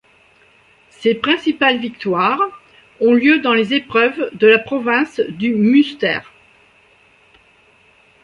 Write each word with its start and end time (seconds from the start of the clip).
Ses 0.89 1.13
principales 1.13 1.77
victoire 1.77 2.39
ont 3.01 3.13
lieu 3.13 3.37
dans 3.37 3.53
les 3.53 3.75
épreuves 3.75 4.31
de 4.35 4.47
la 4.47 4.57
province 4.57 5.19
du 5.19 5.53
Muster. 5.53 6.21